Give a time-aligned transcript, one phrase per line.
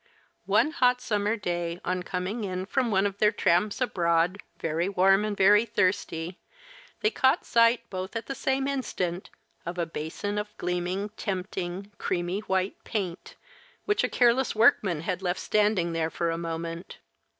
[0.47, 5.23] One hot summer day, on coming in from one of their tramps abroad, very warm
[5.23, 6.39] and very thirsty,
[7.01, 9.29] they caught sight, both at the same instant,
[9.63, 13.35] of a basin of gleaming, tempting, creamy white paint,
[13.85, 16.97] which a careless workman had left standing there for a moment.